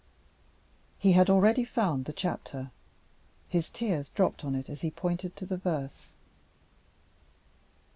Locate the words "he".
0.97-1.11, 4.81-4.89